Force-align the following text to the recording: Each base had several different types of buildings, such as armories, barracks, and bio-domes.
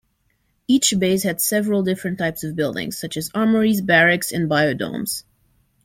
Each 0.67 0.95
base 0.97 1.21
had 1.21 1.39
several 1.41 1.83
different 1.83 2.17
types 2.17 2.43
of 2.43 2.55
buildings, 2.55 2.97
such 2.97 3.17
as 3.17 3.29
armories, 3.35 3.81
barracks, 3.81 4.31
and 4.31 4.49
bio-domes. 4.49 5.25